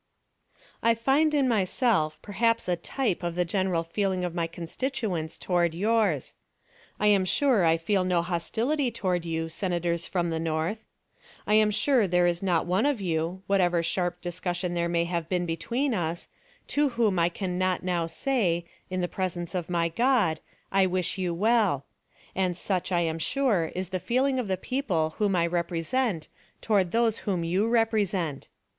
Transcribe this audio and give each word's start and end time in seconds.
"I 0.81 0.95
find 0.95 1.31
in 1.31 1.47
myself 1.47 2.17
perhaps 2.23 2.67
a 2.67 2.75
type 2.75 3.21
of 3.21 3.35
the 3.35 3.45
general 3.45 3.83
feeling 3.83 4.23
of 4.23 4.33
my 4.33 4.47
constituents 4.47 5.37
toward 5.37 5.75
yours. 5.75 6.33
I 6.99 7.05
am 7.05 7.23
sure 7.23 7.65
I 7.65 7.77
feel 7.77 8.03
no 8.03 8.23
hostility 8.23 8.89
toward 8.89 9.25
you, 9.25 9.47
Senators 9.47 10.07
from 10.07 10.31
the 10.31 10.39
North. 10.39 10.85
I 11.45 11.53
am 11.53 11.69
sure 11.69 12.07
there 12.07 12.25
is 12.25 12.41
not 12.41 12.65
one 12.65 12.87
of 12.87 12.99
you, 12.99 13.43
whatever 13.45 13.83
sharp 13.83 14.21
discussion 14.21 14.73
there 14.73 14.89
may 14.89 15.03
have 15.03 15.29
been 15.29 15.45
between 15.45 15.93
us, 15.93 16.27
to 16.69 16.89
whom 16.97 17.19
I 17.19 17.29
can 17.29 17.59
not 17.59 17.83
now 17.83 18.07
say, 18.07 18.65
in 18.89 19.01
the 19.01 19.07
presence 19.07 19.53
of 19.53 19.69
my 19.69 19.87
God, 19.87 20.39
I 20.71 20.87
wish 20.87 21.19
you 21.19 21.31
well; 21.31 21.85
and 22.33 22.57
such, 22.57 22.91
I 22.91 23.01
am 23.01 23.19
sure, 23.19 23.71
is 23.75 23.89
the 23.89 23.99
feeling 23.99 24.39
of 24.39 24.47
the 24.47 24.57
people 24.57 25.11
whom 25.19 25.35
I 25.35 25.45
represent 25.45 26.27
toward 26.59 26.91
those 26.91 27.19
whom 27.19 27.43
you 27.43 27.67
represent. 27.69 28.47